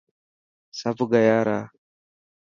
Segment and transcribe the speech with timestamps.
[0.79, 1.59] سڀ گيا را.